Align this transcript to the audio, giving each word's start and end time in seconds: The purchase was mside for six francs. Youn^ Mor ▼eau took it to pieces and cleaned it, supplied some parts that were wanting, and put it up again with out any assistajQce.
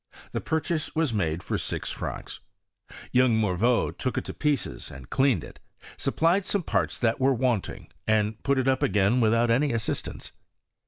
The 0.31 0.41
purchase 0.41 0.95
was 0.95 1.13
mside 1.13 1.43
for 1.43 1.59
six 1.59 1.91
francs. 1.91 2.39
Youn^ 3.13 3.35
Mor 3.35 3.55
▼eau 3.55 3.95
took 3.95 4.17
it 4.17 4.25
to 4.25 4.33
pieces 4.33 4.89
and 4.89 5.11
cleaned 5.11 5.43
it, 5.43 5.59
supplied 5.95 6.43
some 6.43 6.63
parts 6.63 6.97
that 6.97 7.19
were 7.19 7.35
wanting, 7.35 7.87
and 8.07 8.41
put 8.41 8.57
it 8.57 8.67
up 8.67 8.81
again 8.81 9.21
with 9.21 9.31
out 9.35 9.51
any 9.51 9.69
assistajQce. 9.71 10.31